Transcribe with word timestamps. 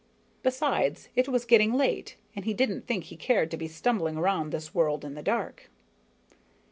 Besides, 0.41 1.09
it 1.15 1.27
was 1.27 1.45
getting 1.45 1.73
late, 1.75 2.15
and 2.35 2.43
he 2.43 2.55
didn't 2.55 2.87
think 2.87 3.03
he 3.03 3.15
cared 3.15 3.51
to 3.51 3.55
be 3.57 3.67
stumbling 3.67 4.17
around 4.17 4.49
this 4.49 4.73
world 4.73 5.05
in 5.05 5.13
the 5.13 5.21
dark. 5.21 5.69